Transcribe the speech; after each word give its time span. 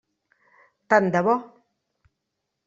Tant 0.93 1.11
de 1.17 1.21
bo! 1.29 1.37